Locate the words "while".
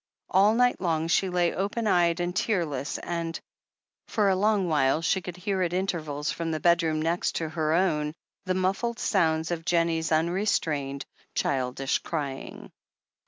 4.67-5.03